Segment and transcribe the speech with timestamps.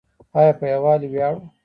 [0.39, 1.41] آیا په یوالي ویاړو؟